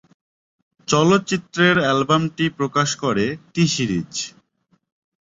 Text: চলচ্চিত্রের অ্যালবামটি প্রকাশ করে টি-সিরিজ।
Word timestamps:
চলচ্চিত্রের 0.87 1.75
অ্যালবামটি 1.79 2.45
প্রকাশ 2.57 2.89
করে 3.03 3.25
টি-সিরিজ। 3.53 4.13